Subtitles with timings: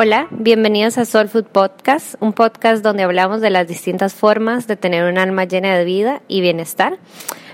[0.00, 4.76] Hola, bienvenidos a Soul Food Podcast, un podcast donde hablamos de las distintas formas de
[4.76, 6.98] tener un alma llena de vida y bienestar.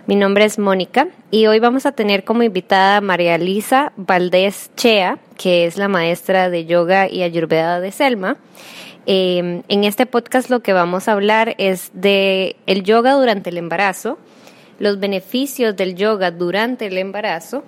[0.06, 4.70] Mi nombre es Mónica y hoy vamos a tener como invitada a María Lisa Valdés
[4.76, 8.36] Chea, que es la maestra de yoga y ayurveda de Selma.
[9.06, 13.56] Eh, en este podcast lo que vamos a hablar es de el yoga durante el
[13.56, 14.18] embarazo,
[14.78, 17.64] los beneficios del yoga durante el embarazo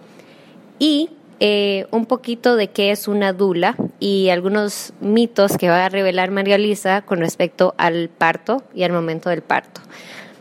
[0.78, 1.08] y
[1.40, 6.30] eh, un poquito de qué es una dula y algunos mitos que va a revelar
[6.30, 9.80] María Lisa con respecto al parto y al momento del parto.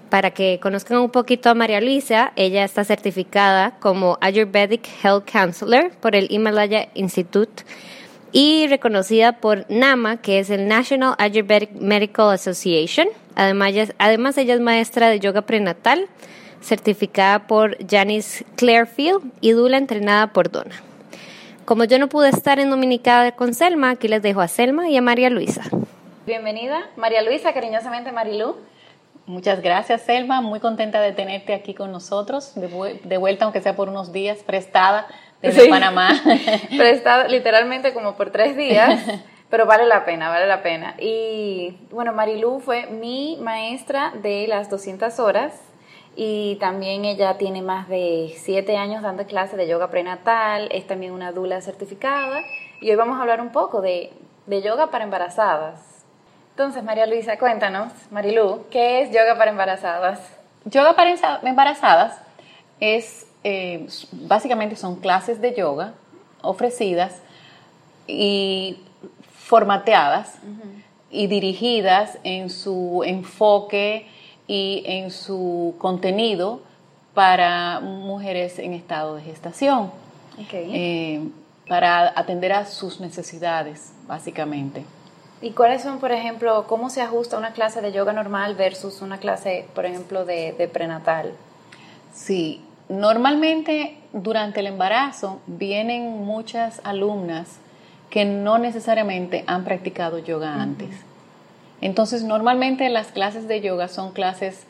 [0.10, 5.92] Para que conozcan un poquito a María Lisa, ella está certificada como Ayurvedic Health Counselor
[6.00, 7.64] por el Himalaya Institute
[8.32, 13.08] y reconocida por NAMA, que es el National Ayurvedic Medical Association.
[13.36, 16.08] Además, además ella es maestra de yoga prenatal,
[16.66, 20.76] certificada por Janice Clarefield y Dula entrenada por Donna.
[21.64, 24.98] Como yo no pude estar en Dominicana con Selma, aquí les dejo a Selma y
[24.98, 25.64] a María Luisa.
[26.26, 28.56] Bienvenida, María Luisa, cariñosamente Marilú.
[29.28, 30.42] Muchas gracias, Selma.
[30.42, 35.08] Muy contenta de tenerte aquí con nosotros, de, vuelta, aunque sea por unos días, prestada
[35.42, 36.10] desde Panamá.
[36.78, 39.04] prestada literalmente como por tres días,
[39.50, 40.96] pero vale la pena, vale la pena.
[41.00, 45.54] Y bueno, Marilú fue mi maestra de las 200 horas
[46.16, 51.12] y también ella tiene más de siete años dando clases de yoga prenatal, es también
[51.12, 52.42] una dula certificada
[52.80, 54.14] y hoy vamos a hablar un poco de,
[54.48, 56.06] yoga para embarazadas.
[56.52, 60.22] Entonces, María Luisa, cuéntanos, Marilu, ¿qué es yoga para embarazadas?
[60.64, 62.22] Yoga para embarazadas
[62.80, 65.94] es, eh, básicamente son clases de yoga
[66.42, 67.22] ofrecidas
[68.08, 68.80] y
[69.34, 70.40] formateadas
[71.12, 74.08] y dirigidas en su enfoque
[74.48, 76.62] y en su contenido
[77.14, 79.92] para mujeres en estado de gestación,
[80.52, 81.28] eh,
[81.68, 84.84] para atender a sus necesidades, básicamente.
[85.42, 89.18] ¿Y cuáles son, por ejemplo, cómo se ajusta una clase de yoga normal versus una
[89.18, 91.34] clase, por ejemplo, de, de prenatal?
[92.14, 97.60] Sí, normalmente durante el embarazo vienen muchas alumnas
[98.10, 100.90] que no necesariamente han practicado yoga antes.
[101.82, 104.66] Entonces, normalmente las clases de yoga son clases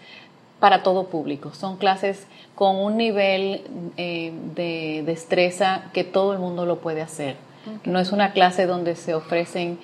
[0.59, 3.61] para todo público, son clases con un nivel
[3.97, 7.35] eh, de destreza que todo el mundo lo puede hacer.
[7.83, 9.79] No es una clase donde se ofrecen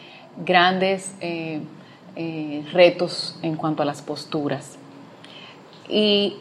[0.45, 1.61] grandes eh,
[2.15, 4.77] eh, retos en cuanto a las posturas.
[5.89, 6.35] Y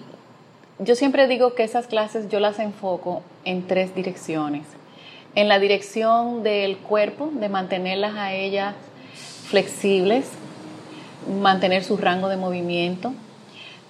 [0.79, 4.67] yo siempre digo que esas clases yo las enfoco en tres direcciones.
[5.35, 8.75] En la dirección del cuerpo, de mantenerlas a ellas
[9.47, 10.31] flexibles,
[11.29, 13.13] mantener su rango de movimiento,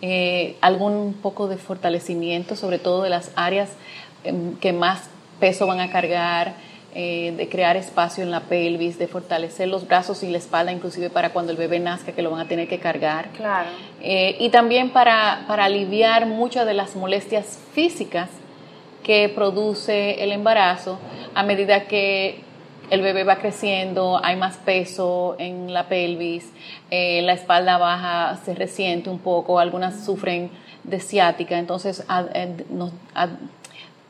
[0.02, 3.70] eh, algún poco de fortalecimiento, sobre todo de las áreas
[4.24, 6.54] em, que más peso van a cargar,
[6.94, 11.08] eh, de crear espacio en la pelvis, de fortalecer los brazos y la espalda, inclusive
[11.08, 13.28] para cuando el bebé nazca, que lo van a tener que cargar.
[13.36, 13.68] Claro.
[14.02, 18.28] Eh, y también para, para aliviar muchas de las molestias físicas
[19.04, 20.98] que produce el embarazo
[21.34, 22.40] a medida que
[22.90, 26.52] el bebé va creciendo, hay más peso en la pelvis,
[26.90, 30.50] eh, la espalda baja se resiente un poco, algunas sufren
[30.82, 32.04] de ciática, entonces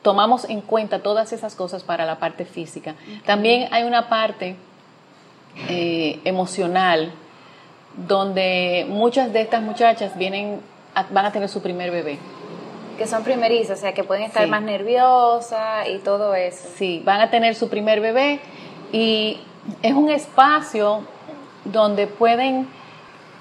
[0.03, 2.95] tomamos en cuenta todas esas cosas para la parte física.
[3.27, 4.57] También hay una parte
[5.69, 7.13] eh, emocional
[8.09, 10.61] donde muchas de estas muchachas vienen
[11.11, 12.19] van a tener su primer bebé
[13.01, 16.69] que son primerizas, o sea, que pueden estar más nerviosas y todo eso.
[16.77, 18.41] Sí, van a tener su primer bebé
[18.93, 19.39] y
[19.83, 21.03] es un espacio
[21.65, 22.69] donde pueden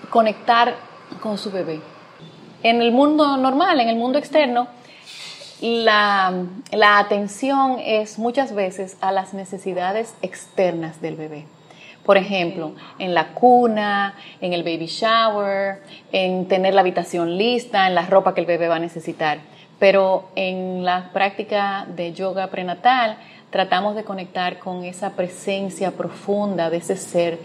[0.09, 0.75] conectar
[1.21, 1.81] con su bebé.
[2.63, 4.67] En el mundo normal, en el mundo externo,
[5.61, 6.33] la,
[6.97, 11.45] atención es muchas veces a las necesidades externas del bebé.
[12.05, 15.81] Por ejemplo, en la cuna, en el baby shower,
[16.11, 19.39] en tener la habitación lista, en la ropa que el bebé va a necesitar.
[19.79, 23.17] Pero en la práctica de yoga prenatal
[23.49, 27.39] tratamos de conectar con esa presencia profunda de ese ser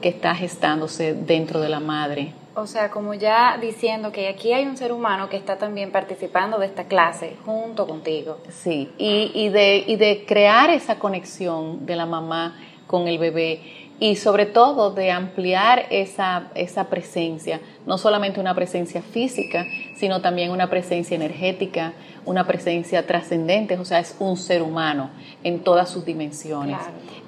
[0.00, 2.32] que está gestándose dentro de la madre.
[2.54, 6.58] O sea, como ya diciendo que aquí hay un ser humano que está también participando
[6.58, 8.38] de esta clase junto contigo.
[8.48, 12.56] Sí, y, y, de, y de crear esa conexión de la mamá
[12.88, 13.60] con el bebé
[14.00, 19.66] y sobre todo de ampliar esa, esa presencia, no solamente una presencia física,
[19.96, 25.10] sino también una presencia energética, una presencia trascendente, o sea, es un ser humano
[25.42, 26.76] en todas sus dimensiones.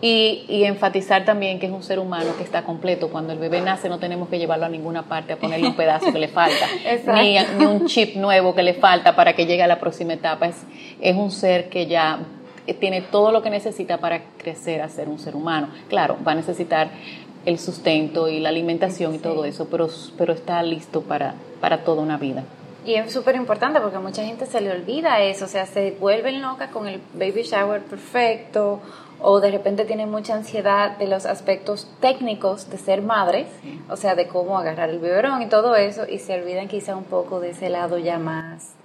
[0.03, 3.11] Y, y, enfatizar también que es un ser humano que está completo.
[3.11, 6.11] Cuando el bebé nace no tenemos que llevarlo a ninguna parte a ponerle un pedazo
[6.11, 6.67] que le falta,
[7.15, 10.47] ni, ni, un chip nuevo que le falta para que llegue a la próxima etapa.
[10.47, 10.65] Es,
[11.01, 12.21] es un ser que ya
[12.75, 15.69] tiene todo lo que necesita para crecer a ser un ser humano.
[15.89, 16.91] Claro, va a necesitar
[17.47, 19.89] el sustento y la alimentación y todo eso, pero,
[20.19, 22.45] pero está listo para, para toda una vida.
[22.85, 25.93] Y es súper importante porque a mucha gente se le olvida eso, o sea, se
[25.93, 28.81] vuelven locas con el baby shower perfecto
[29.21, 33.49] o de repente tienen mucha ansiedad de los aspectos técnicos de ser madres,
[33.91, 37.05] o sea, de cómo agarrar el biberón y todo eso, y se olvidan quizá un
[37.05, 38.80] poco de ese lado ya más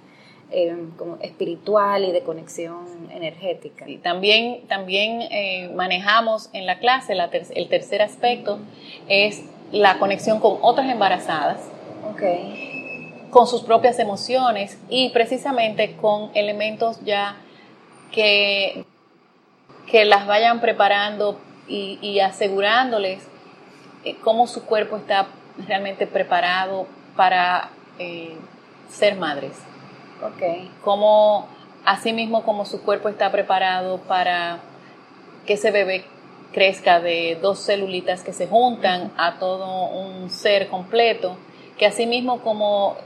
[0.56, 3.88] eh, como espiritual y de conexión energética.
[3.88, 7.14] Y también también eh, manejamos en la clase
[7.54, 8.58] el tercer aspecto
[9.08, 9.42] es
[9.72, 11.60] la conexión con otras embarazadas.
[12.12, 12.76] Okay
[13.36, 17.36] con sus propias emociones y precisamente con elementos ya
[18.10, 18.86] que,
[19.90, 21.38] que las vayan preparando
[21.68, 23.26] y, asegurándoles
[24.04, 25.26] eh, cómo su cuerpo está
[25.66, 28.36] realmente preparado para eh,
[28.88, 29.52] ser madres.
[30.22, 30.70] Okay.
[30.82, 31.46] Como,
[31.84, 34.60] asimismo como su cuerpo está preparado para
[35.46, 36.04] que ese bebé
[36.52, 41.36] crezca de dos celulitas que se juntan a todo un ser completo
[41.78, 42.96] que asimismo como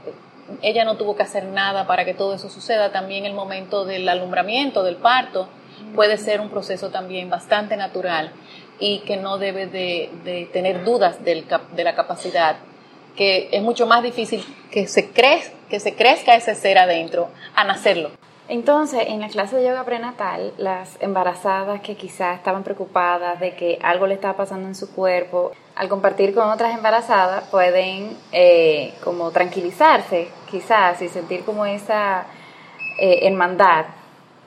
[0.61, 4.07] ella no tuvo que hacer nada para que todo eso suceda, también el momento del
[4.09, 5.47] alumbramiento, del parto,
[5.95, 8.31] puede ser un proceso también bastante natural
[8.79, 12.57] y que no debe de, tener dudas del, de la capacidad,
[13.15, 17.63] que es mucho más difícil que se, crez, que se crezca ese ser adentro a
[17.63, 18.11] nacerlo.
[18.47, 23.79] Entonces, en la clase de yoga prenatal, las embarazadas que quizás estaban preocupadas de que
[23.81, 29.31] algo le estaba pasando en su cuerpo, al compartir con otras embarazadas pueden eh, como
[29.31, 32.25] tranquilizarse quizás y sentir como esa
[32.99, 33.85] eh, hermandad.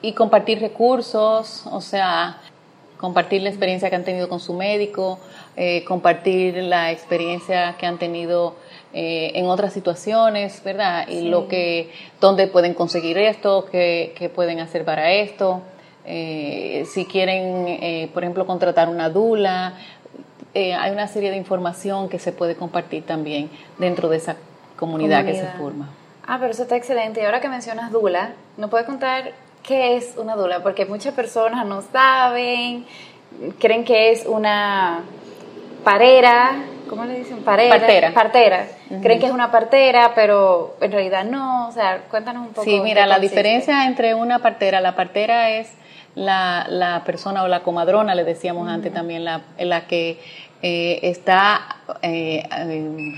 [0.02, 2.42] Y compartir recursos, o sea,
[3.04, 5.18] compartir la experiencia que han tenido con su médico,
[5.56, 8.56] eh, compartir la experiencia que han tenido
[8.94, 11.06] eh, en otras situaciones, ¿verdad?
[11.06, 15.60] Y lo que, dónde pueden conseguir esto, qué, qué pueden hacer para esto.
[16.06, 19.74] Eh, si quieren, por ejemplo, contratar una dula,
[20.54, 24.36] hay una serie de información que se puede compartir también dentro de esa
[24.76, 25.90] comunidad, que se forma.
[26.26, 27.20] Ah, pero eso está excelente.
[27.20, 29.32] Y ahora que mencionas dula, ¿no puedes contar
[29.66, 30.62] qué es una dula?
[30.62, 32.84] Porque muchas personas no saben,
[33.58, 35.02] creen que es una
[35.82, 37.38] parera, ¿cómo le dicen?
[37.38, 38.12] Partera.
[38.12, 38.68] Partera.
[39.02, 41.68] Creen que es una partera, pero en realidad no.
[41.68, 42.64] O sea, cuéntanos un poco.
[42.64, 45.72] Sí, mira, la diferencia entre una partera, la partera es
[46.14, 50.20] la, la persona o la comadrona, le decíamos antes también, la, la que
[50.62, 52.46] eh, está eh,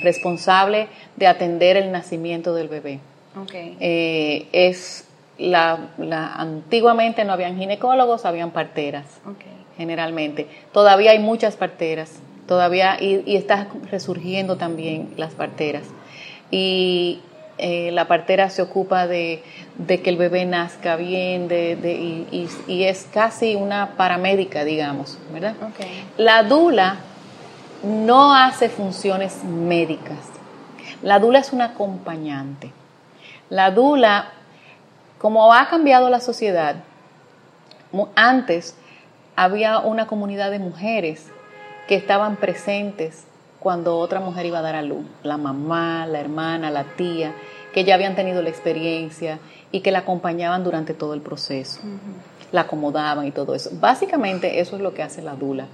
[0.02, 3.00] responsable de atender el nacimiento del bebé.
[3.42, 3.76] Okay.
[3.80, 5.05] Eh, es
[5.38, 9.52] la, la, antiguamente no habían ginecólogos, habían parteras, okay.
[9.76, 10.48] generalmente.
[10.72, 15.84] Todavía hay muchas parteras todavía y, y está resurgiendo también las parteras.
[16.50, 17.20] Y
[17.58, 19.42] eh, la partera se ocupa de,
[19.86, 25.54] que el bebé nazca bien de, de, y, y, es casi una paramédica, digamos, ¿verdad?
[26.18, 26.96] La dula
[27.82, 30.18] no hace funciones médicas.
[31.02, 32.72] La dula es una acompañante.
[33.48, 34.32] La dula,
[35.18, 36.76] como ha cambiado la sociedad,
[38.14, 38.76] antes
[39.36, 41.30] había una comunidad de mujeres
[41.88, 43.24] que estaban presentes
[43.60, 47.32] cuando otra mujer iba a dar a luz, la mamá, la hermana, la tía,
[47.72, 49.38] que ya habían tenido la experiencia
[49.72, 51.80] y que la acompañaban durante todo el proceso,
[52.52, 53.70] la acomodaban y todo eso.
[53.74, 55.66] Básicamente eso es lo que hace la dula.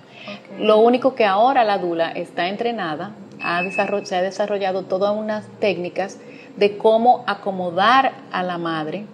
[0.58, 3.62] Lo único que ahora la dula está entrenada, ha
[4.04, 6.18] se ha desarrollado todas unas técnicas
[6.56, 9.06] de cómo acomodar a la madre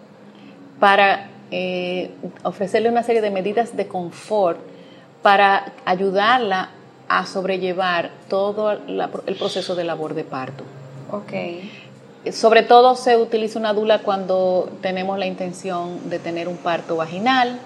[0.80, 2.10] para eh,
[2.42, 4.58] ofrecerle una serie de medidas de confort
[5.22, 6.70] para ayudarla
[7.08, 10.64] a sobrellevar todo el proceso de labor de parto.
[11.10, 11.70] Okay.
[12.32, 17.58] Sobre todo se utiliza una dula cuando tenemos la intención de tener un parto vaginal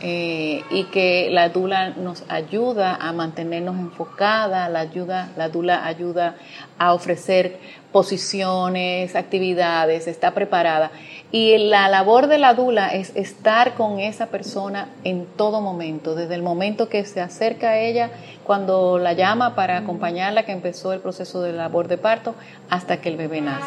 [0.00, 6.36] eh, y que la dula nos ayuda a mantenernos enfocada, la, ayuda, la dula ayuda
[6.78, 7.58] a ofrecer
[7.90, 10.92] posiciones, actividades, está preparada.
[11.32, 16.36] Y la labor de la dula es estar con esa persona en todo momento, desde
[16.36, 18.10] el momento que se acerca a ella,
[18.44, 22.36] cuando la llama para acompañarla, que empezó el proceso de labor de parto,
[22.70, 23.66] hasta que el bebé nace.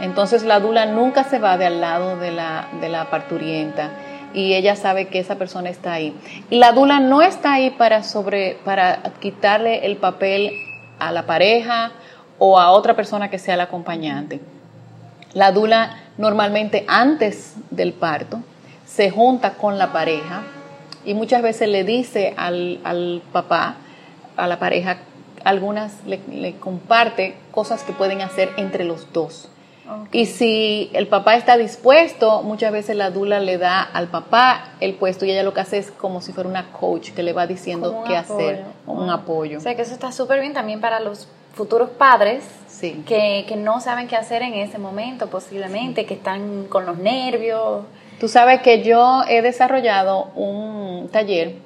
[0.00, 3.90] Entonces la dula nunca se va de al lado de la, de la parturienta
[4.34, 6.14] y ella sabe que esa persona está ahí.
[6.50, 10.52] Y la dula no está ahí para, sobre, para quitarle el papel
[10.98, 11.92] a la pareja
[12.38, 14.40] o a otra persona que sea la acompañante.
[15.34, 18.40] La dula normalmente antes del parto
[18.86, 20.42] se junta con la pareja
[21.04, 23.76] y muchas veces le dice al, al papá,
[24.36, 24.98] a la pareja,
[25.44, 29.48] algunas le, comparte cosas que pueden hacer entre los dos.
[30.12, 34.94] Y si el papá está dispuesto, muchas veces la dula le da al papá el
[34.94, 37.46] puesto y ella lo que hace es como si fuera una coach que le va
[37.46, 39.58] diciendo qué hacer, un apoyo.
[39.58, 43.02] O sea que eso está súper bien también para los futuros padres sí.
[43.06, 47.84] que, que no saben qué hacer en ese momento posiblemente, que están con los nervios.
[48.20, 51.56] Tú sabes que yo he desarrollado un taller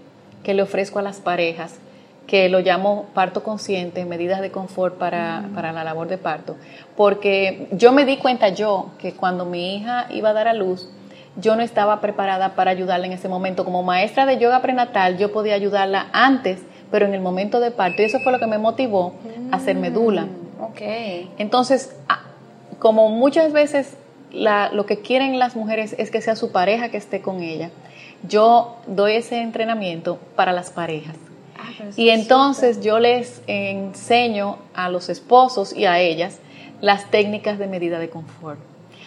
[0.42, 1.78] que le ofrezco a las parejas
[2.26, 6.56] que lo llamo parto consciente, medidas de confort para, para, la labor de parto,
[6.96, 10.88] porque yo me di cuenta yo que cuando mi hija iba a dar a luz,
[11.36, 13.64] yo no estaba preparada para ayudarla en ese momento.
[13.64, 18.02] Como maestra de yoga prenatal, yo podía ayudarla antes, pero en el momento de parto,
[18.02, 19.14] y eso fue lo que me motivó
[19.52, 20.22] a medula.
[20.22, 21.30] Mm, okay.
[21.38, 21.94] Entonces,
[22.78, 23.96] como muchas veces
[24.32, 27.70] la, lo que quieren las mujeres es que sea su pareja que esté con ella,
[28.26, 31.16] yo doy ese entrenamiento para las parejas
[31.96, 36.38] y entonces yo les enseño a los esposos y a ellas
[36.80, 38.58] las técnicas de medida de confort.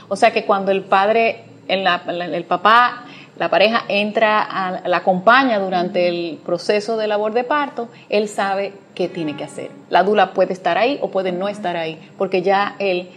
[0.07, 3.05] O sea que cuando el padre, el papá,
[3.37, 9.07] la pareja entra, la acompaña durante el proceso de labor de parto, él sabe qué
[9.07, 9.71] tiene que hacer.
[9.89, 13.09] La dula puede estar ahí o puede no estar ahí, porque ya él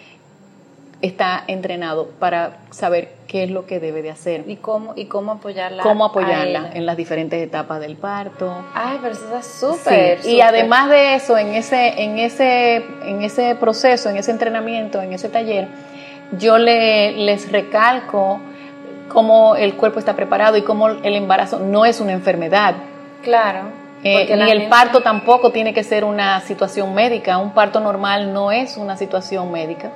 [1.02, 4.44] está entrenado para saber qué es lo que debe de hacer.
[4.46, 5.82] Y cómo, y cómo apoyarla.
[5.82, 8.54] Cómo apoyarla en las diferentes etapas del parto.
[8.72, 10.24] Ay, pero eso está súper.
[10.24, 15.12] Y además de eso, en ese, en ese, en ese proceso, en ese entrenamiento, en
[15.12, 15.66] ese taller,
[16.38, 18.40] yo le, les recalco
[19.08, 22.76] cómo el cuerpo está preparado y cómo el embarazo no es una enfermedad.
[23.22, 23.82] Claro.
[24.04, 27.38] Eh, ni el parto tampoco tiene que ser una situación médica.
[27.38, 29.90] Un parto normal no es una situación médica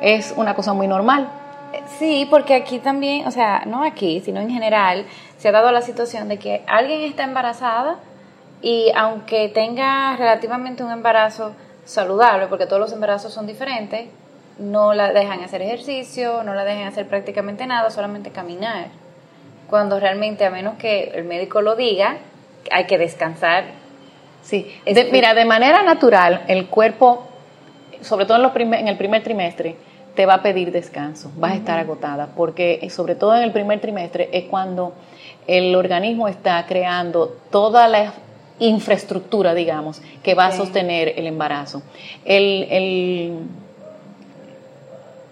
[0.00, 1.28] es una cosa muy normal.
[1.98, 5.04] Sí, porque aquí también, o sea, no aquí, sino en general,
[5.38, 7.98] se ha dado la situación de que alguien está embarazada
[8.62, 11.52] y aunque tenga relativamente un embarazo
[11.84, 14.08] saludable, porque todos los embarazos son diferentes,
[14.58, 18.86] no la dejan hacer ejercicio, no la dejan hacer prácticamente nada, solamente caminar.
[19.68, 22.16] Cuando realmente, a menos que el médico lo diga,
[22.70, 23.64] hay que descansar.
[24.42, 24.74] Sí,
[25.12, 27.26] mira, de manera natural, el cuerpo,
[28.00, 29.76] sobre todo en, en el primer trimestre,
[30.18, 33.52] te va a pedir descanso, vas a estar agotada, porque eh, sobre todo en el
[33.52, 34.92] primer trimestre es cuando
[35.46, 38.14] el organismo está creando toda la
[38.58, 41.84] infraestructura, digamos, que va a sostener el embarazo.
[42.24, 42.66] El,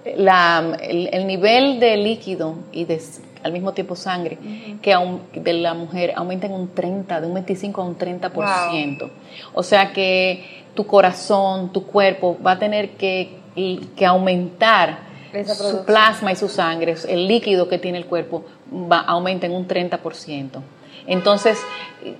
[0.05, 3.03] el, nivel de líquido y de,
[3.43, 4.39] al mismo tiempo sangre
[4.83, 4.95] que
[5.35, 9.11] de la mujer aumenta en un 30, de un 25 a un 30%.
[9.53, 14.99] O sea que tu corazón, tu cuerpo va a tener que y que aumentar
[15.45, 19.67] su plasma y su sangre, el líquido que tiene el cuerpo, va, aumenta en un
[19.67, 20.63] 30%.
[21.07, 21.59] Entonces,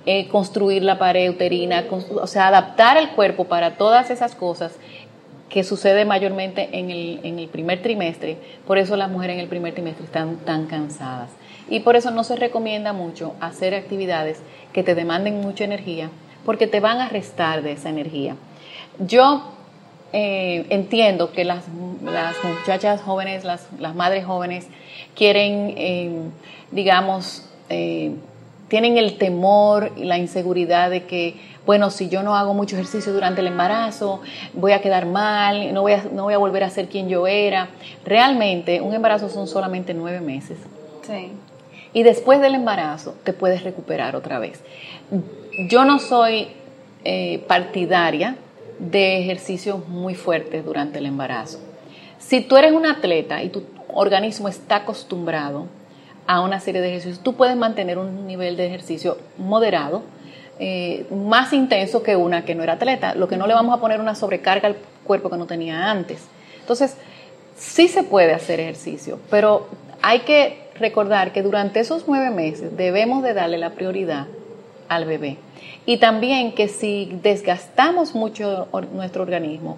[0.05, 4.73] eh, construir la pared uterina, o sea, adaptar el cuerpo para todas esas cosas
[5.49, 9.47] que sucede mayormente en el, en el primer trimestre, por eso las mujeres en el
[9.47, 11.31] primer trimestre están tan cansadas.
[11.69, 14.41] Y por eso no se recomienda mucho hacer actividades
[14.73, 16.09] que te demanden mucha energía,
[16.45, 18.35] porque te van a restar de esa energía.
[18.99, 19.56] Yo
[20.13, 24.67] eh, entiendo que las, muchachas jóvenes, las, madres jóvenes,
[25.15, 26.21] quieren, eh,
[26.71, 28.11] digamos, eh,
[28.69, 31.35] tienen el temor y la inseguridad de que,
[31.65, 34.21] bueno, si yo no hago mucho ejercicio durante el embarazo,
[34.53, 37.27] voy a quedar mal, no voy a, no voy a volver a ser quien yo
[37.27, 37.67] era.
[38.05, 40.57] Realmente, un embarazo son solamente nueve meses.
[41.05, 41.31] Sí.
[41.91, 44.63] Y después del embarazo te puedes recuperar otra vez.
[45.69, 46.49] Yo no soy
[47.47, 48.35] partidaria
[48.79, 51.59] de ejercicios muy fuertes durante el embarazo.
[52.19, 55.67] Si tú eres un atleta y tu organismo está acostumbrado
[56.25, 60.03] a una serie de ejercicios, tú puedes mantener un nivel de ejercicio moderado,
[60.59, 63.79] eh, más intenso que una que no era atleta, lo que no le vamos a
[63.79, 66.27] poner una sobrecarga al cuerpo que no tenía antes.
[66.59, 66.97] Entonces,
[67.55, 69.67] sí se puede hacer ejercicio, pero
[70.01, 74.27] hay que recordar que durante esos nueve meses debemos de darle la prioridad
[74.89, 75.37] al bebé.
[75.87, 79.77] Y también que si desgastamos mucho nuestro organismo,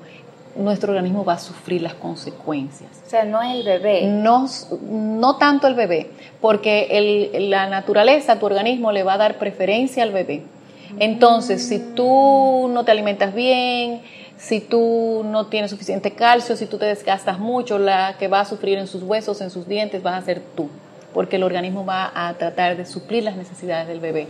[0.56, 2.89] nuestro organismo va a sufrir las consecuencias.
[3.06, 4.08] O sea, no es el bebé.
[4.08, 4.48] No,
[4.89, 6.10] no tanto el bebé,
[6.42, 10.42] porque la naturaleza, tu organismo le va a dar preferencia al bebé.
[10.98, 14.01] Entonces, si tú no te alimentas bien,
[14.36, 18.46] si tú no tienes suficiente calcio, si tú te desgastas mucho, la que va a
[18.46, 20.70] sufrir en sus huesos, en sus dientes, vas a ser tú,
[21.13, 24.28] porque el organismo va a tratar de suplir las necesidades del bebé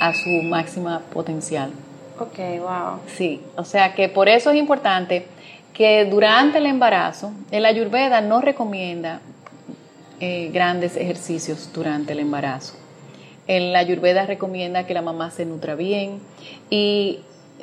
[0.00, 1.70] a su máxima potencial.
[2.18, 3.00] Ok, wow.
[3.06, 5.26] Sí, o sea que por eso es importante
[5.72, 9.20] que durante el embarazo, el ayurveda no recomienda
[10.20, 12.74] eh, grandes ejercicios durante el embarazo.
[13.46, 16.20] El ayurveda recomienda que la mamá se nutra bien
[16.70, 17.20] y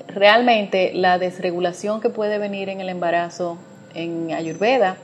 [0.08, 3.58] realmente la desregulación que puede venir en el embarazo
[3.94, 4.98] en ayurveda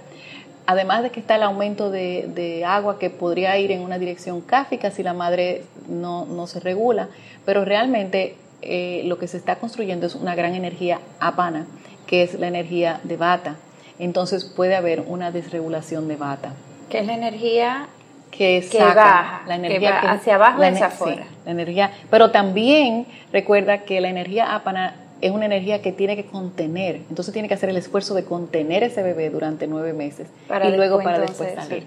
[0.72, 4.90] además de que está el aumento de, agua que podría ir en una dirección cáfica
[4.92, 7.10] si la madre no, no se regula,
[7.46, 11.66] pero realmente eh, lo que se está construyendo es una gran energía apana,
[12.08, 13.56] que es la energía de bata.
[14.00, 16.54] Entonces puede haber una desregulación de bata.
[16.90, 17.88] Que es la energía
[18.32, 21.26] que, baja, la energía hacia abajo y hacia afuera.
[21.46, 26.26] la energía, pero también recuerda que la energía apana es una energía que tiene que
[26.26, 30.76] contener, entonces tiene que hacer el esfuerzo de contener ese bebé durante nueve meses y
[30.76, 31.86] luego para después salir.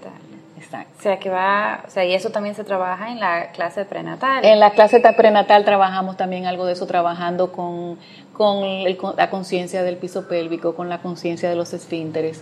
[0.57, 0.93] Exacto.
[0.97, 4.43] O sea, que va, o sea, y eso también se trabaja en la clase prenatal.
[4.43, 7.99] En la clase prenatal trabajamos también algo de eso, trabajando con,
[8.33, 8.83] con,
[9.17, 12.41] la conciencia del piso pélvico, con la conciencia de los esfínteres.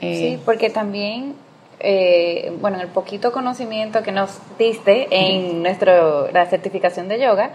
[0.00, 1.34] Eh, sí, porque también,
[1.80, 7.52] eh, bueno, en el poquito conocimiento que nos diste en nuestro, la certificación de yoga,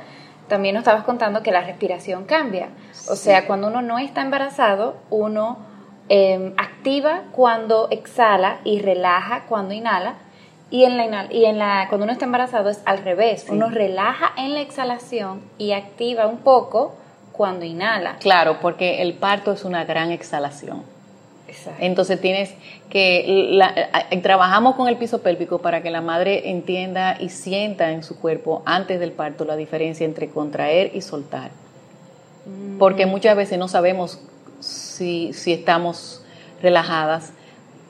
[0.49, 2.69] también nos estabas contando que la respiración cambia.
[3.07, 5.59] O sea, cuando uno no está embarazado, uno
[6.09, 10.15] em, activa cuando exhala y relaja cuando inhala.
[10.71, 13.45] Y en la, y en la cuando uno está embarazado es al revés.
[13.49, 16.95] Uno relaja en la exhalación y activa un poco
[17.31, 18.17] cuando inhala.
[18.19, 20.83] Claro, porque el parto es una gran exhalación.
[21.79, 22.53] Entonces tienes
[22.89, 23.59] que,
[24.21, 28.61] trabajamos con el piso pélvico para que la madre entienda y sienta en su cuerpo
[28.65, 31.51] antes del parto la diferencia entre contraer y soltar.
[32.77, 33.09] Porque mm.
[33.09, 34.19] muchas veces no sabemos
[34.59, 36.23] si, si estamos
[36.61, 37.31] relajadas,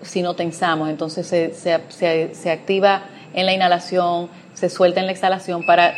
[0.02, 5.12] si no tensamos, entonces se, se, se activa en la inhalación, se suelta en la
[5.12, 5.94] exhalación para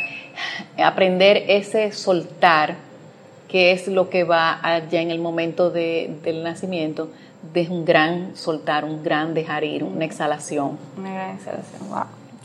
[0.82, 2.76] aprender ese soltar,
[3.48, 7.10] que es lo que va allá en el momento de, del nacimiento,
[7.52, 10.78] de un gran soltar, un gran dejar ir, una exhalación.
[10.96, 12.04] Una gran exhalación, wow.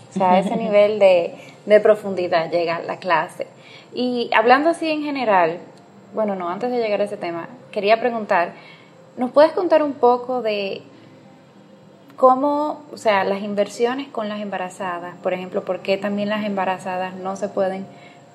[0.10, 1.36] O sea, a ese nivel de,
[1.66, 3.48] de profundidad llega la clase.
[3.94, 5.60] Y hablando así en general,
[6.14, 8.54] bueno, no, antes de llegar a ese tema, quería preguntar,
[9.18, 10.82] ¿nos puedes contar un poco de
[12.16, 17.16] cómo, o sea, las inversiones con las embarazadas, por ejemplo, por qué también las embarazadas
[17.16, 17.86] no se pueden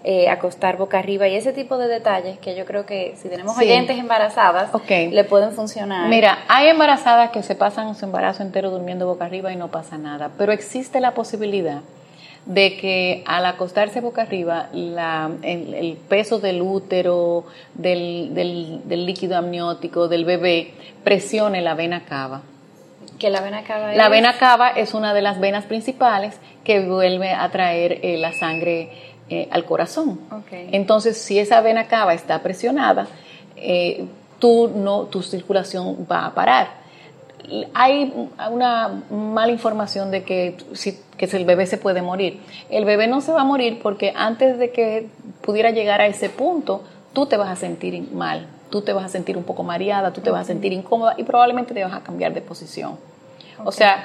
[0.04, 3.56] eh, acostar boca arriba y ese tipo de detalles que yo creo que si tenemos
[3.56, 6.08] oyentes embarazadas le pueden funcionar.
[6.08, 9.98] Mira, hay embarazadas que se pasan su embarazo entero durmiendo boca arriba y no pasa
[9.98, 11.82] nada, pero existe la posibilidad
[12.46, 20.08] de que al acostarse boca arriba la, el, peso del útero, del, del, líquido amniótico
[20.08, 20.72] del bebé
[21.04, 22.42] presione la vena cava.
[23.18, 27.30] Que la vena cava La vena cava es una de las venas principales que vuelve
[27.32, 28.90] a traer eh, la sangre
[29.30, 30.20] eh, al corazón.
[30.50, 33.06] Entonces, si esa vena cava está presionada,
[33.56, 34.06] eh,
[34.38, 36.82] tú no, tu circulación va a parar.
[37.74, 38.12] Hay
[38.50, 42.40] una mala información de que, si, que el bebé se puede morir.
[42.70, 45.08] El bebé no se va a morir porque antes de que
[45.40, 46.82] pudiera llegar a ese punto,
[47.12, 50.20] tú te vas a sentir mal, tú te vas a sentir un poco mareada, tú
[50.20, 52.98] te vas a sentir incómoda y probablemente te vas a cambiar de posición.
[53.64, 54.04] O sea,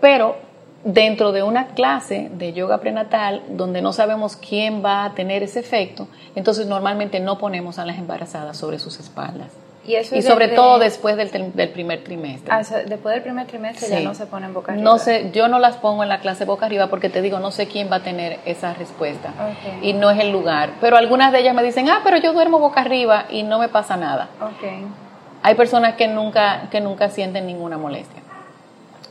[0.00, 0.36] pero
[0.84, 5.60] dentro de una clase de yoga prenatal donde no sabemos quién va a tener ese
[5.60, 9.48] efecto, entonces normalmente no ponemos a las embarazadas sobre sus espaldas.
[9.86, 11.28] Y, eso y sobre todo después del,
[11.70, 12.50] primer trimestre.
[12.50, 14.82] Ah, después del primer trimestre ya no se ponen boca arriba.
[14.82, 17.50] No sé, yo no las pongo en la clase boca arriba porque te digo, no
[17.50, 19.34] sé quién va a tener esa respuesta.
[19.82, 20.70] Y no es el lugar.
[20.80, 23.68] Pero algunas de ellas me dicen, ah, pero yo duermo boca arriba y no me
[23.68, 24.30] pasa nada.
[24.56, 24.86] Okay.
[25.42, 28.22] Hay personas que nunca, que nunca sienten ninguna molestia.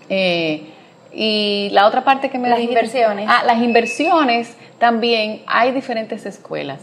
[0.10, 0.73] Eh,
[1.14, 3.28] y la otra parte que me Las inversiones.
[3.30, 6.82] Ah, las inversiones también hay diferentes escuelas.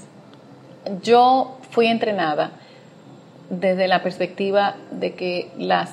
[1.03, 2.53] Yo fui entrenada
[3.51, 5.90] desde la perspectiva de que las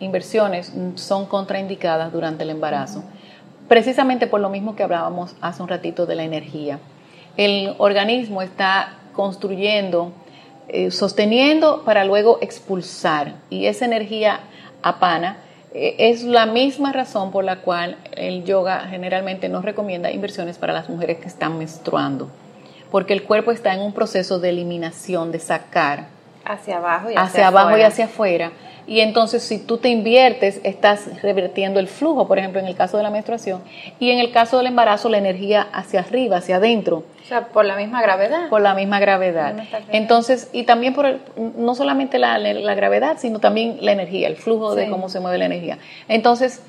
[0.00, 3.04] inversiones son contraindicadas durante el embarazo,
[3.68, 6.78] precisamente por lo mismo que hablábamos hace un ratito de la energía.
[7.36, 10.12] El organismo está construyendo,
[10.68, 14.40] eh, sosteniendo para luego expulsar y esa energía
[14.82, 15.38] apana
[15.74, 20.88] es la misma razón por la cual el yoga generalmente no recomienda inversiones para las
[20.88, 22.30] mujeres que están menstruando,
[22.92, 26.06] porque el cuerpo está en un proceso de eliminación, de sacar
[26.44, 27.82] hacia abajo y hacia, hacia abajo afuera.
[27.82, 28.52] y hacia afuera.
[28.86, 32.96] Y entonces si tú te inviertes, estás revertiendo el flujo, por ejemplo, en el caso
[32.96, 33.62] de la menstruación,
[33.98, 37.04] y en el caso del embarazo, la energía hacia arriba, hacia adentro.
[37.22, 38.48] O sea, por la misma gravedad.
[38.50, 39.54] Por la misma gravedad.
[39.90, 42.38] Entonces, y también por no solamente la,
[42.74, 45.78] gravedad, sino también la energía, el flujo de cómo se mueve la energía.
[46.08, 46.62] Entonces,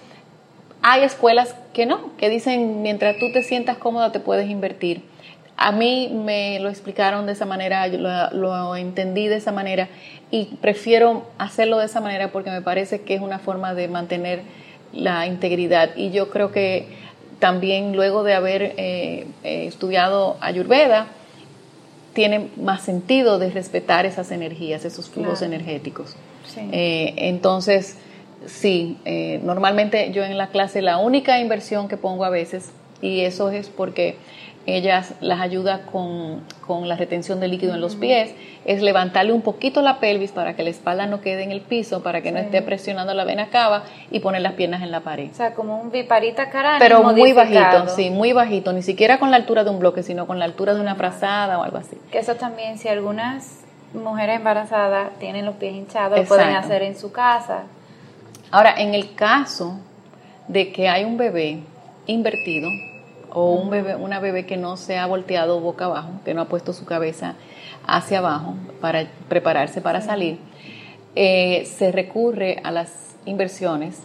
[0.81, 5.01] hay escuelas que no, que dicen, mientras tú te sientas cómoda, te puedes invertir
[5.57, 9.87] a mí me lo explicaron de esa manera, yo lo, entendí de esa manera
[10.31, 14.41] y prefiero hacerlo de esa manera porque me parece que es una forma de mantener
[14.93, 15.95] la integridad.
[15.95, 16.87] Y yo creo que
[17.39, 21.07] también luego de haber eh, eh, estudiado Ayurveda,
[22.15, 26.15] tiene más sentido de respetar esas energías, esos flujos energéticos.
[26.71, 27.97] Eh, entonces,
[28.45, 32.71] sí, eh, normalmente yo en la clase la única inversión que pongo a veces,
[33.05, 34.17] y eso es porque
[34.65, 38.33] ellas las ayuda con, con la retención de líquido en los pies,
[38.65, 42.01] es levantarle un poquito la pelvis para que la espalda no quede en el piso,
[42.01, 45.29] para que no esté presionando la vena cava y poner las piernas en la pared.
[45.31, 46.77] O sea, como un viparita cara.
[46.79, 50.25] Pero muy bajito, sí, muy bajito, ni siquiera con la altura de un bloque, sino
[50.25, 51.97] con la altura de una frazada o algo así.
[52.11, 56.97] Que eso también, si algunas mujeres embarazadas tienen los pies hinchados, lo pueden hacer en
[56.97, 57.63] su casa.
[58.49, 59.79] Ahora, en el caso
[60.47, 61.59] de que hay un bebé
[62.07, 62.69] invertido,
[63.35, 66.45] o un bebé, una bebé que no se ha volteado boca abajo, que no ha
[66.45, 67.35] puesto su cabeza
[67.85, 70.39] hacia abajo para prepararse para salir,
[71.15, 74.01] eh, se recurre a las inversiones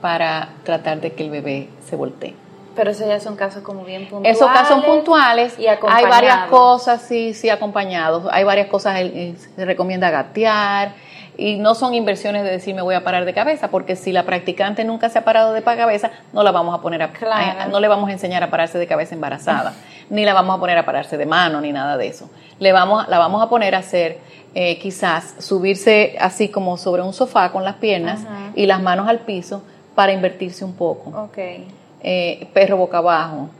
[0.00, 2.34] para tratar de que el bebé se voltee.
[2.74, 4.38] Pero esos ya son casos como bien puntuales.
[4.38, 5.58] Esos casos son puntuales.
[5.58, 8.24] Y hay varias cosas, sí, sí, acompañados.
[8.30, 10.94] Hay varias cosas, se recomienda gatear,
[11.36, 14.24] y no son inversiones de decir me voy a parar de cabeza, porque si la
[14.24, 17.88] practicante nunca se ha parado de cabeza, no la vamos a poner a, no le
[17.88, 19.74] vamos a enseñar a pararse de cabeza embarazada,
[20.10, 22.30] ni la vamos a poner a pararse de mano, ni nada de eso.
[22.58, 24.18] Le vamos, la vamos a poner a hacer
[24.54, 28.20] eh, quizás subirse así como sobre un sofá con las piernas
[28.54, 29.62] y las manos al piso
[29.94, 31.10] para invertirse un poco.
[31.24, 31.66] Okay.
[32.02, 33.50] Eh, perro boca abajo.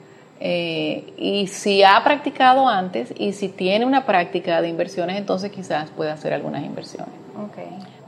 [0.42, 5.90] Eh, y si ha practicado antes y si tiene una práctica de inversiones, entonces quizás
[5.90, 7.14] pueda hacer algunas inversiones.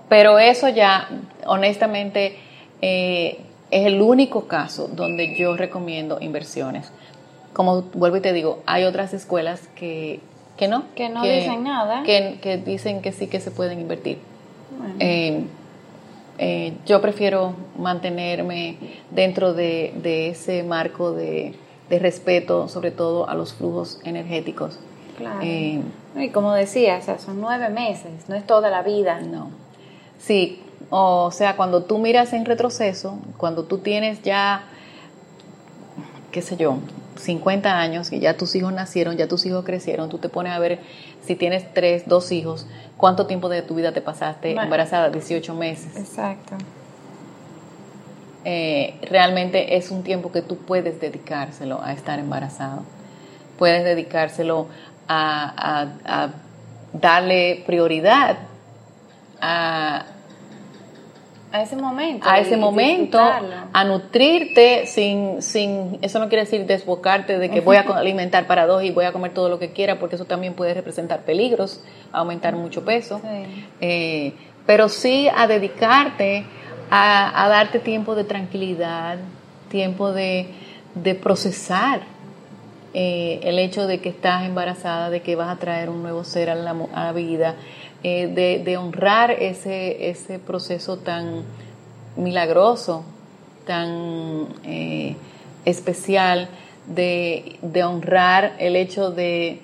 [0.08, 1.08] Pero eso ya,
[1.46, 2.36] honestamente,
[2.82, 3.38] eh,
[3.70, 6.92] es el único caso donde yo recomiendo inversiones.
[7.54, 10.20] Como vuelvo y te digo, hay otras escuelas que,
[10.56, 10.84] que no.
[10.94, 12.02] Que no dicen nada.
[12.02, 14.18] Que, dicen que sí que se pueden invertir.
[14.98, 15.44] Eh,
[16.38, 18.76] eh, yo prefiero mantenerme
[19.10, 21.54] dentro de, ese marco de,
[21.88, 24.78] de, respeto, sobre todo a los flujos energéticos.
[25.16, 25.40] Claro.
[26.16, 29.20] Y como decía, o sea, son nueve meses, no es toda la vida.
[29.20, 29.50] No.
[30.18, 34.64] Sí, o sea, cuando tú miras en retroceso, cuando tú tienes ya,
[36.30, 36.78] qué sé yo,
[37.16, 40.58] 50 años, y ya tus hijos nacieron, ya tus hijos crecieron, tú te pones a
[40.58, 40.80] ver
[41.24, 45.96] si tienes tres, dos hijos, cuánto tiempo de tu vida te pasaste embarazada, 18 meses.
[45.96, 46.56] Exacto.
[48.44, 52.82] Eh, realmente es un tiempo que tú puedes dedicárselo a estar embarazado.
[53.56, 54.66] Puedes dedicárselo
[55.08, 56.28] a,
[56.92, 58.36] darle prioridad
[59.40, 60.04] a,
[61.52, 62.28] a ese momento.
[62.28, 67.76] A ese momento, a nutrirte sin, sin, eso no quiere decir desbocarte de que voy
[67.76, 70.54] a alimentar para dos y voy a comer todo lo que quiera, porque eso también
[70.54, 73.20] puede representar peligros, aumentar mucho peso.
[73.80, 74.34] Eh,
[74.66, 76.46] pero sí a dedicarte
[76.90, 79.18] a, darte tiempo de tranquilidad,
[79.68, 80.48] tiempo de,
[80.94, 82.11] de procesar
[82.94, 86.50] eh, el hecho de que estás embarazada, de que vas a traer un nuevo ser
[86.50, 87.56] a la, vida,
[88.02, 91.42] eh, de, honrar ese, ese proceso tan
[92.16, 93.04] milagroso,
[93.66, 95.16] tan eh,
[95.64, 96.48] especial,
[96.86, 99.60] de, honrar el hecho de,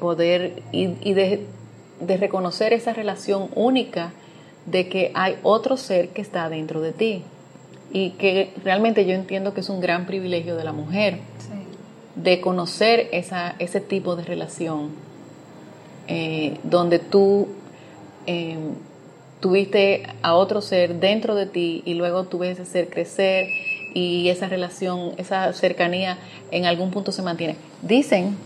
[0.00, 1.46] poder y, de,
[2.00, 4.12] de reconocer esa relación única
[4.66, 7.22] de que hay otro ser que está dentro de ti
[7.92, 11.20] y que realmente yo entiendo que es un gran privilegio de la mujer
[12.22, 14.90] de conocer ese tipo de relación
[16.08, 17.48] eh, donde tú
[18.26, 18.74] em,
[19.40, 23.48] tuviste a otro ser dentro de ti y luego tú ves ese ser crecer
[23.94, 26.18] y esa relación, esa cercanía
[26.50, 27.56] en algún punto se mantiene.
[27.82, 28.36] Dicen,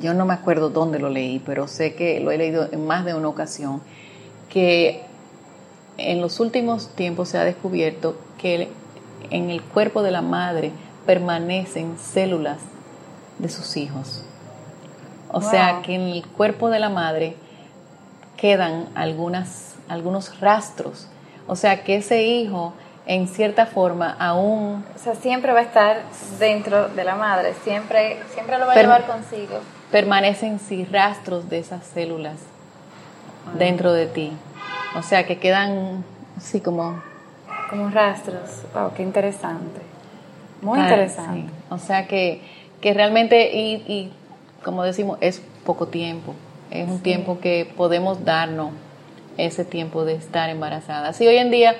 [0.00, 3.04] yo no me acuerdo dónde lo leí, pero sé que lo he leído en más
[3.04, 3.80] de una ocasión,
[4.48, 5.02] que
[5.96, 8.68] en los últimos tiempos se ha descubierto que
[9.30, 10.70] en el cuerpo de la madre
[11.08, 12.58] permanecen células
[13.38, 14.22] de sus hijos.
[15.30, 17.34] O sea que en el cuerpo de la madre
[18.36, 21.08] quedan algunas, algunos rastros.
[21.46, 22.74] O sea que ese hijo,
[23.06, 24.84] en cierta forma, aún...
[24.94, 26.02] O sea, siempre va a estar
[26.38, 29.60] dentro de la madre, siempre, siempre lo va a llevar consigo.
[29.90, 32.36] Permanecen sí rastros de esas células
[33.58, 34.32] dentro de ti.
[34.94, 36.04] O sea que quedan
[36.36, 37.02] así como...
[37.70, 38.64] Como rastros.
[38.74, 39.87] Wow, qué interesante.
[40.62, 41.52] Muy interesante.
[41.70, 42.40] O sea que,
[42.80, 44.12] que realmente, y, y,
[44.64, 46.34] como decimos, es poco tiempo.
[46.70, 48.72] Es un tiempo que podemos darnos
[49.36, 51.12] ese tiempo de estar embarazada.
[51.12, 51.76] Si hoy en día,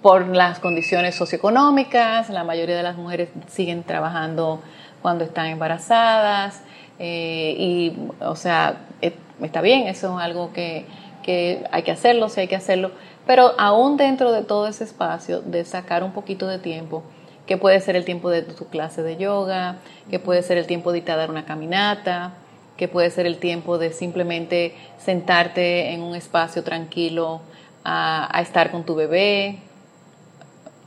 [0.00, 4.62] por las condiciones socioeconómicas, la mayoría de las mujeres siguen trabajando
[5.02, 6.62] cuando están embarazadas.
[6.98, 10.86] Eh, y, o sea, eh, está bien, eso es algo que,
[11.22, 12.92] que hay que hacerlo, sí hay que hacerlo.
[13.26, 17.02] Pero aún dentro de todo ese espacio, de sacar un poquito de tiempo,
[17.48, 19.76] que puede ser el tiempo de tu clase de yoga,
[20.10, 22.34] que puede ser el tiempo de ir a dar una caminata,
[22.76, 27.40] que puede ser el tiempo de simplemente sentarte en un espacio tranquilo
[27.84, 29.58] a, a estar con tu bebé,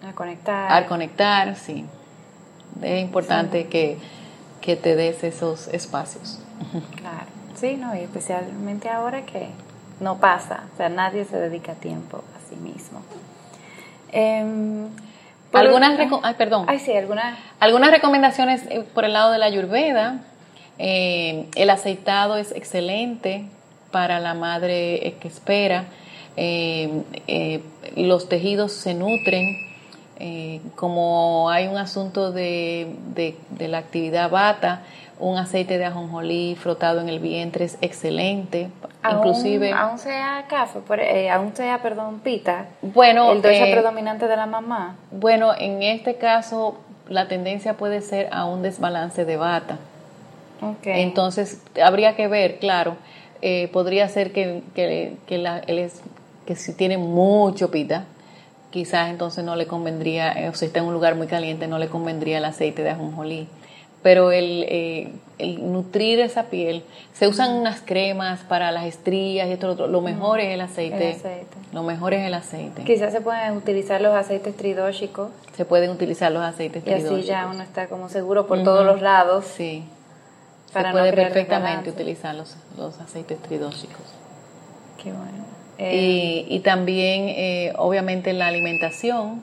[0.08, 0.72] A conectar.
[0.72, 1.84] al conectar, sí.
[2.82, 3.98] Es importante que,
[4.62, 6.40] que te des esos espacios.
[6.96, 7.26] Claro.
[7.56, 9.50] Sí, no, y especialmente ahora que
[10.00, 13.02] no pasa, o sea, nadie se dedica tiempo a sí mismo.
[14.12, 14.88] Em,
[15.52, 16.66] por- Algunas, ay, perdón.
[16.68, 17.38] Ay, sí, algunas.
[17.60, 20.20] Algunas recomendaciones eh, por el lado de la ayurveda.
[20.80, 23.46] Eh, el aceitado es excelente
[23.92, 25.86] para la madre eh, que espera.
[26.38, 26.90] Eh,
[27.28, 27.62] eh,
[27.96, 29.70] los tejidos se nutren.
[30.76, 34.84] Como hay un asunto de, de- de la actividad bata,
[35.22, 38.70] un aceite de ajonjolí frotado en el vientre es excelente.
[39.10, 42.66] Inclusive, Aún, aún sea café, eh, aún sea, perdón, pita.
[42.82, 44.96] bueno, el eh, predominante de la mamá.
[45.12, 49.78] bueno, en este caso la tendencia puede ser a un desbalance de bata.
[50.62, 50.86] Ok.
[50.86, 52.96] Entonces, habría que ver, claro,
[53.42, 56.02] eh, podría ser que, que, que la- él es,
[56.46, 58.06] que si tiene mucho pita,
[58.70, 61.78] quizás entonces no le convendría, eh, o si está en un lugar muy caliente, no
[61.80, 63.48] le convendría el aceite de ajonjolí.
[64.04, 66.84] Pero el, eh, el nutrir esa piel,
[67.14, 69.88] se usan unas cremas para las estrías y esto, lo otro.
[69.88, 71.12] Lo mejor es el aceite.
[71.12, 71.58] El aceite.
[71.72, 72.84] Lo mejor es el aceite.
[72.84, 77.28] Quizás se pueden utilizar los aceites tridóxicos Se pueden utilizar los aceites y así tridóxicos.
[77.28, 79.46] ya uno está como seguro por todos los lados.
[79.46, 79.84] Sí.
[80.74, 84.06] Para se puede perfectamente utilizar los, los aceites tridóxicos.
[85.04, 85.46] Qué bueno.
[85.78, 89.42] Eh, Y, y también, eh, obviamente, la alimentación,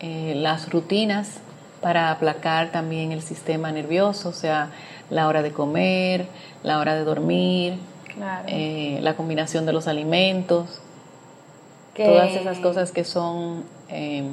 [0.00, 1.40] eh, las rutinas
[1.82, 4.70] para aplacar también el sistema nervioso, o sea,
[5.10, 6.26] la hora de comer,
[6.62, 7.74] la hora de dormir,
[8.14, 8.44] claro.
[8.46, 10.80] eh, la combinación de los alimentos,
[11.94, 14.24] todas esas cosas que son eh,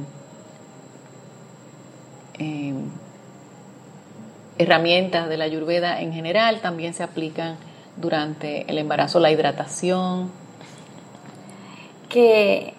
[2.37, 2.73] eh,
[4.57, 7.57] herramientas de la ayurveda en general también se aplican
[7.97, 10.31] durante el embarazo, la hidratación,
[12.07, 12.73] que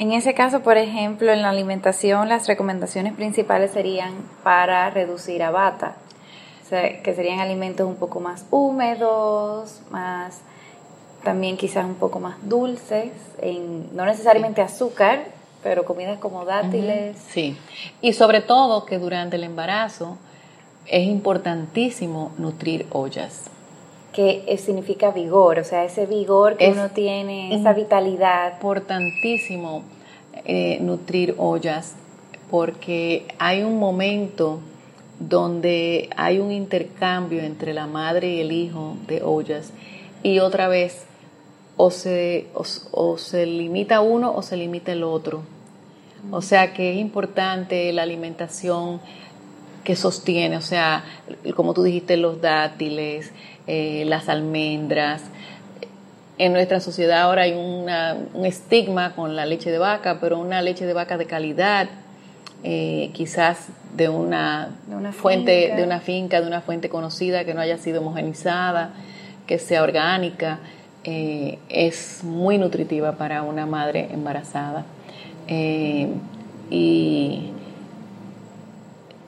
[0.00, 5.50] en ese caso, por ejemplo, en la alimentación, las recomendaciones principales serían para reducir a
[5.50, 5.96] bata.
[6.64, 10.40] O sea, que serían alimentos un poco más húmedos, más
[11.22, 15.26] también quizás un poco más dulces, en, no necesariamente azúcar,
[15.62, 17.18] pero comidas como dátiles.
[17.28, 17.58] Sí,
[18.00, 20.16] y sobre todo que durante el embarazo
[20.86, 23.50] es importantísimo nutrir ollas.
[24.12, 28.54] Que eh, significa vigor, o sea, ese vigor que Es uno tiene, esa vitalidad.
[28.54, 29.82] Importantísimo
[30.44, 31.94] eh, nutrir ollas
[32.50, 34.60] porque hay un momento
[35.20, 39.72] donde hay un intercambio entre la madre y el hijo de ollas
[40.22, 41.04] y otra vez
[41.76, 45.42] o se, o, o se limita uno o se limita el otro.
[46.30, 49.00] O sea que es importante la alimentación
[49.84, 51.04] que sostiene, o sea,
[51.56, 53.32] como tú dijiste, los dátiles,
[53.66, 55.22] eh, las almendras.
[56.38, 60.62] En nuestra sociedad ahora hay una- un estigma con la leche de vaca, pero una
[60.62, 61.88] leche de vaca de calidad,
[62.62, 65.76] eh, quizás de una, De una fuente, finca.
[65.76, 68.90] de una finca, de una fuente conocida que no haya sido homogenizada,
[69.46, 70.60] que sea orgánica,
[71.04, 74.84] eh, es muy nutritiva para una madre embarazada.
[75.48, 76.08] Eh,
[76.70, 77.50] y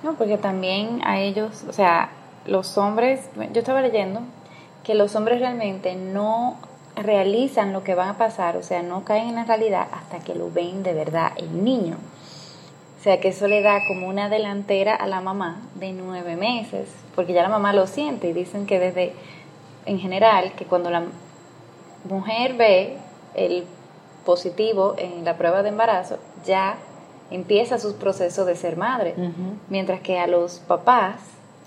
[0.03, 2.10] No, porque también a ellos, o sea,
[2.45, 4.21] los hombres, yo estaba leyendo
[4.84, 6.58] que los hombres realmente no
[6.95, 10.36] realizan lo que van a pasar, o sea, no caen en la realidad hasta que
[10.36, 11.97] lo ven de verdad el niño.
[12.99, 16.89] O sea, que eso le da como una delantera a la mamá de nueve meses,
[17.15, 19.13] porque ya la mamá lo siente y dicen que desde,
[19.86, 21.04] en general, que cuando la
[22.10, 22.97] mujer ve
[23.36, 23.63] el
[24.25, 26.75] positivo en la prueba de embarazo, ya
[27.32, 29.15] empieza su proceso de ser madre,
[29.69, 31.15] mientras que a los papás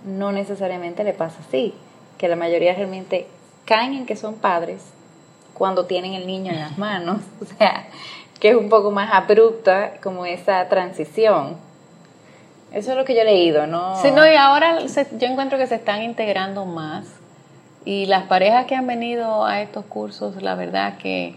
[0.05, 1.75] no necesariamente le pasa así,
[2.19, 3.27] que la mayoría realmente
[3.65, 4.83] caen en que son padres
[5.55, 7.87] cuando tienen el niño en las manos, o sea,
[8.41, 11.57] que es un poco más abrupta como esa transición.
[12.73, 14.01] Eso es lo que yo he leído, ¿no?
[14.01, 17.05] Sí, no, y ahora yo encuentro que se están integrando más
[17.85, 21.35] y las parejas que han venido a estos cursos, la verdad que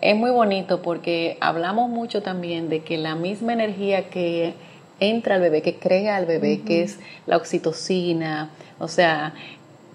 [0.00, 4.54] es muy bonito porque hablamos mucho también de que la misma energía que
[5.00, 9.34] entra al bebé, que crea al bebé, que es la oxitocina, o sea,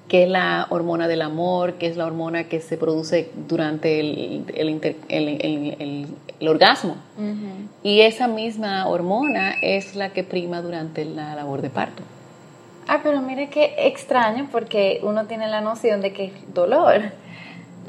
[0.08, 4.46] que es la hormona del amor, que es la hormona que se produce durante el,
[5.10, 6.08] el,
[6.48, 6.98] orgasmo.
[7.84, 12.04] Y esa misma hormona es la que prima durante la labor de parto.
[12.88, 17.02] Ah, pero mire qué extraño porque uno tiene la noción de que es dolor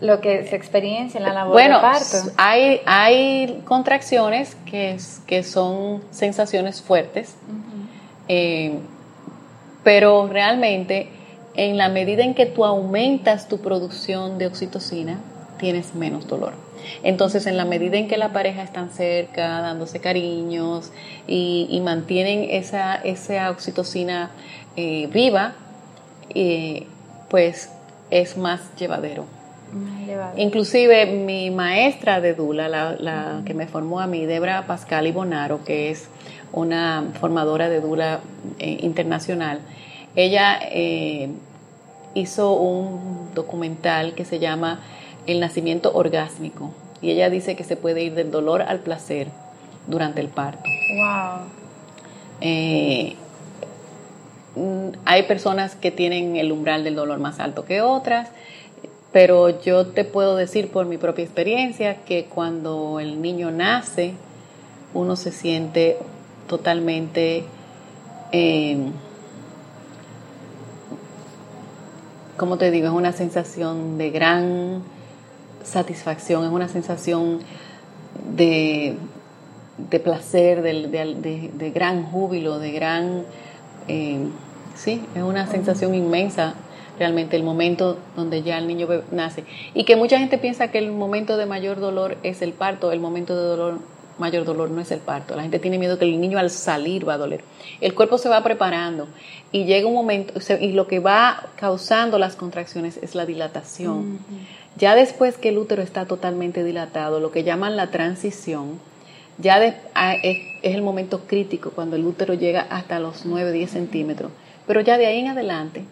[0.04, 2.30] lo que se experiencia en la labor de parto.
[2.36, 7.36] Hay, hay contracciones que, que son sensaciones fuertes,
[8.28, 8.78] eh,
[9.82, 11.08] pero realmente
[11.54, 15.20] en la medida en que tú aumentas tu producción de oxitocina,
[15.58, 16.52] tienes menos dolor.
[17.02, 20.90] Entonces, en la medida en que la pareja están cerca, dándose cariños
[21.26, 24.30] y, mantienen esa, esa oxitocina
[24.76, 25.54] eh, viva,
[26.34, 26.86] eh,
[27.30, 27.70] pues
[28.10, 29.24] es más llevadero.
[30.36, 35.64] Inclusive mi maestra de Dula, la, que me formó a mí, Debra Pascal y Bonaro,
[35.64, 36.08] que es
[36.52, 38.20] una formadora de Dula
[38.58, 39.60] eh, internacional,
[40.14, 41.28] ella eh,
[42.14, 44.80] hizo un documental que se llama
[45.26, 46.72] El nacimiento orgásmico
[47.02, 49.28] y ella dice que se puede ir del dolor al placer
[49.86, 50.62] durante el parto.
[50.96, 51.46] Wow.
[52.40, 53.16] Eh,
[54.56, 58.30] mm, hay personas que tienen el umbral del dolor más alto que otras,
[59.14, 64.14] pero yo te puedo decir por mi propia experiencia que cuando el niño nace,
[64.92, 65.98] uno se siente
[66.48, 67.44] totalmente
[68.32, 68.76] eh,
[72.36, 74.82] como te digo, es una sensación de gran
[75.62, 77.38] satisfacción, es una sensación
[78.34, 78.96] de,
[80.02, 83.22] placer, de, gran júbilo, de gran...
[83.86, 84.26] Eh,
[84.74, 86.54] sí, es una sensación inmensa
[86.98, 89.44] realmente el momento donde ya el niño nace.
[89.74, 93.00] Y que mucha gente piensa que el momento de mayor dolor es el parto, el
[93.00, 93.78] momento de dolor
[94.18, 95.34] mayor dolor no es el parto.
[95.34, 97.42] La gente tiene miedo que el niño al salir va a doler.
[97.80, 99.08] El cuerpo se va preparando
[99.52, 104.18] y llega un momento, y lo que va causando las contracciones es la dilatación.
[104.76, 108.80] Ya después que el útero está totalmente dilatado, lo que llaman la transición,
[109.38, 109.74] ya es,
[110.62, 114.30] el momento crítico cuando el útero llega hasta los 9, 10 centímetros.
[114.66, 115.84] Pero ya de ahí en adelante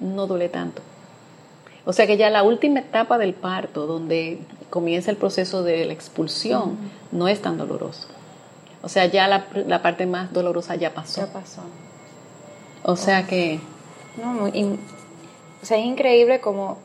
[0.00, 0.82] no duele tanto.
[1.84, 4.38] O sea que ya la última etapa del parto, donde
[4.70, 6.78] comienza el proceso de la expulsión,
[7.12, 8.08] no es tan doloroso.
[8.82, 11.22] O sea, ya la, parte más dolorosa ya pasó.
[11.22, 11.62] Ya pasó.
[12.82, 13.60] O sea que...
[14.16, 16.78] No, o sea, es increíble como...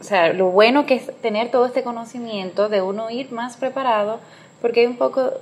[0.00, 4.20] O sea, lo bueno que es tener todo este conocimiento de uno ir más preparado,
[4.60, 5.32] porque hay un poco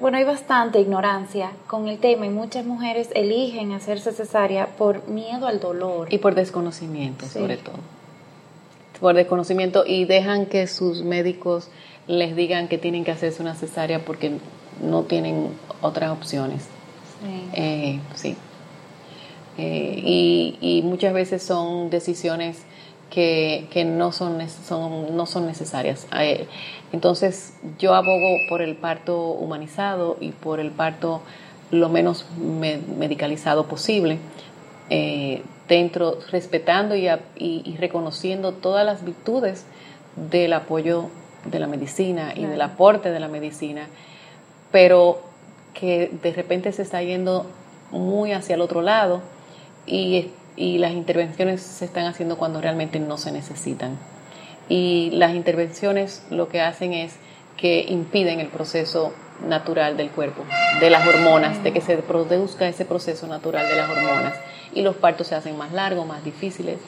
[0.00, 5.46] bueno, hay bastante ignorancia con el tema y muchas mujeres eligen hacerse cesárea por miedo
[5.46, 6.12] al dolor.
[6.12, 7.76] Y por desconocimiento, sobre todo.
[9.00, 11.68] Por desconocimiento y dejan que sus médicos
[12.06, 14.38] les digan que tienen que hacerse una cesárea porque
[14.82, 15.48] no tienen
[15.80, 16.62] otras opciones.
[16.62, 17.50] Sí.
[17.54, 18.36] Eh, sí.
[19.58, 22.62] Eh, y, y, muchas veces son decisiones
[23.10, 26.06] que, que no, son, son, no son necesarias.
[26.18, 26.46] Eh,
[26.92, 31.20] entonces yo abogo por el parto humanizado y por el parto
[31.70, 34.18] lo menos medicalizado posible,
[34.88, 39.64] eh, dentro, respetando y, y, reconociendo todas las virtudes
[40.16, 41.10] del apoyo
[41.44, 43.86] de la medicina y del aporte de la medicina,
[44.72, 45.20] pero
[45.74, 47.46] que de repente se está yendo
[47.92, 49.22] muy hacia el otro lado
[49.86, 50.30] y
[50.60, 53.96] y las intervenciones se están haciendo cuando realmente no se necesitan.
[54.68, 57.16] Y las intervenciones lo que hacen es
[57.56, 59.14] que impiden el proceso
[59.48, 60.44] natural del cuerpo,
[60.80, 64.34] de las hormonas, de que se produzca ese proceso natural de las hormonas.
[64.72, 66.78] y los partos se hacen más largos, más difíciles,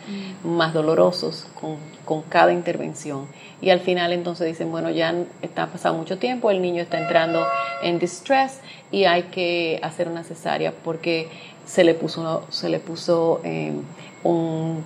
[0.44, 3.26] más dolorosos con, con, cada intervención.
[3.60, 7.44] Y al final entonces dicen, bueno, ya está pasado mucho tiempo, el niño está entrando
[7.82, 8.60] en distress
[8.92, 11.28] y hay que hacer una cesárea porque
[11.64, 13.72] se le puso, se le puso eh,
[14.24, 14.84] un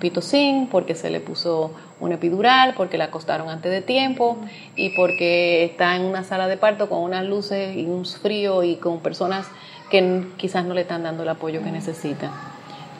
[0.00, 4.38] pitocin, porque se le puso un epidural, porque la acostaron antes de tiempo
[4.76, 8.76] y porque está en una sala de parto con unas luces y un frío y
[8.76, 9.46] con personas
[9.90, 12.30] que quizás no le están dando el apoyo que necesita.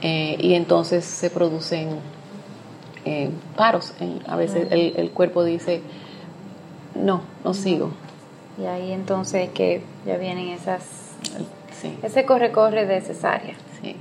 [0.02, 1.90] Eh, y entonces se producen
[3.04, 3.94] eh, paros.
[4.26, 5.82] a veces el, el, cuerpo dice,
[6.94, 7.90] no, no sigo.
[8.60, 10.82] Y ahí entonces que ya vienen esas,
[12.02, 13.54] ese corre-corre de cesárea.
[13.80, 13.96] Sí.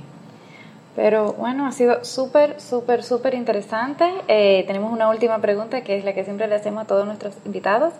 [0.94, 4.04] Pero bueno, ha sido súper, súper, súper interesante.
[4.28, 7.34] Eh, tenemos una última pregunta que es la que siempre le hacemos a todos nuestros
[7.46, 7.94] invitados.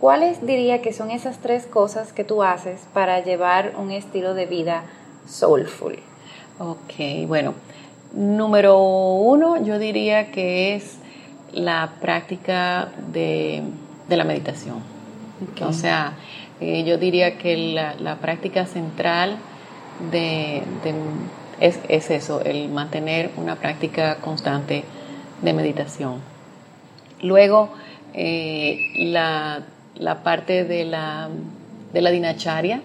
[0.00, 4.46] ¿Cuáles diría que son esas tres cosas que tú haces para llevar un estilo de
[4.46, 4.84] vida
[5.26, 5.98] soulful?
[6.58, 7.54] Ok, bueno,
[8.12, 10.98] número uno yo diría que es
[11.52, 13.62] la práctica de,
[14.08, 14.76] la meditación.
[15.62, 16.12] O sea,
[16.60, 19.36] eh, yo diría que la, práctica central
[20.10, 20.62] de
[21.60, 24.84] es, es eso, el mantener una práctica constante
[25.42, 26.20] de meditación.
[27.22, 27.70] Luego,
[28.14, 29.62] eh, la,
[29.96, 31.28] la, parte de la,
[31.92, 32.82] de la dinacharia,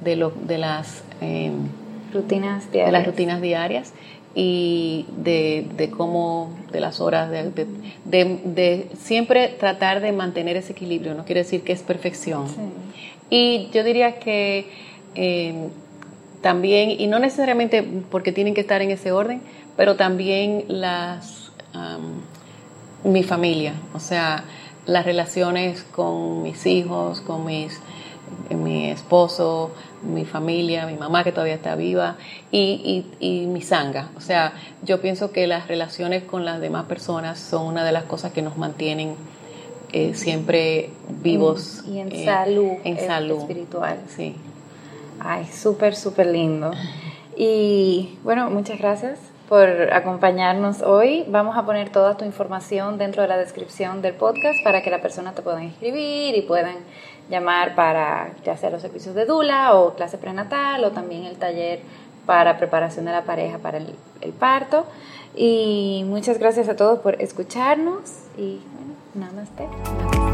[0.00, 1.68] de, lo, de, las, em,
[2.12, 2.86] rutinas diarias.
[2.86, 3.92] de las rutinas diarias
[4.34, 7.50] y de, de cómo, de las horas, de,
[8.04, 12.46] de, de, siempre tratar de mantener ese equilibrio, no quiere decir que es perfección.
[13.30, 14.66] Y yo diría que
[15.14, 15.70] em,
[16.40, 19.42] también, y no necesariamente porque tienen que estar en ese orden,
[19.76, 21.52] pero también las,
[23.04, 24.44] mi familia, o sea,
[24.86, 27.80] las relaciones con mis hijos, con mis,
[28.50, 29.72] mi esposo,
[30.02, 32.16] mi familia, mi mamá que todavía está viva
[32.50, 34.10] y, y, mi sanga.
[34.16, 38.04] O sea, yo pienso que las relaciones con las demás personas son una de las
[38.04, 39.16] cosas que nos mantienen
[39.92, 40.90] eh, siempre
[41.22, 41.84] vivos.
[41.86, 42.72] Y en salud.
[42.84, 43.40] En salud.
[43.40, 43.98] Espiritual.
[44.08, 44.36] Sí.
[45.20, 46.70] Ay, súper, súper lindo.
[47.36, 49.18] Y bueno, muchas gracias
[49.48, 51.24] por acompañarnos hoy.
[51.28, 55.00] Vamos a poner toda tu información dentro de la descripción del podcast para que la
[55.00, 56.76] persona te pueda inscribir y puedan
[57.30, 61.80] llamar para ya sea los servicios de Dula o clase prenatal o también el taller
[62.26, 64.84] para preparación de la pareja para el, parto.
[65.34, 68.02] Y muchas gracias a todos por escucharnos
[68.36, 68.60] y
[69.14, 70.27] bueno, namaste.